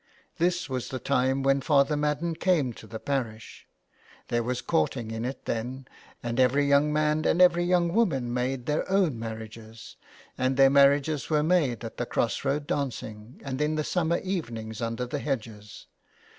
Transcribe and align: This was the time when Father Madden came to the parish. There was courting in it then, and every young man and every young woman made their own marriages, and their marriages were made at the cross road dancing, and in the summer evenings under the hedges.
This 0.39 0.67
was 0.67 0.89
the 0.89 0.97
time 0.97 1.43
when 1.43 1.61
Father 1.61 1.95
Madden 1.95 2.33
came 2.33 2.73
to 2.73 2.87
the 2.87 2.97
parish. 2.99 3.67
There 4.29 4.41
was 4.41 4.59
courting 4.63 5.11
in 5.11 5.25
it 5.25 5.45
then, 5.45 5.87
and 6.23 6.39
every 6.39 6.65
young 6.65 6.91
man 6.91 7.23
and 7.25 7.39
every 7.39 7.65
young 7.65 7.93
woman 7.93 8.33
made 8.33 8.65
their 8.65 8.89
own 8.89 9.19
marriages, 9.19 9.97
and 10.39 10.57
their 10.57 10.71
marriages 10.71 11.29
were 11.29 11.43
made 11.43 11.85
at 11.85 11.97
the 11.97 12.07
cross 12.07 12.43
road 12.43 12.65
dancing, 12.65 13.39
and 13.45 13.61
in 13.61 13.75
the 13.75 13.83
summer 13.83 14.17
evenings 14.23 14.81
under 14.81 15.05
the 15.05 15.19
hedges. 15.19 15.85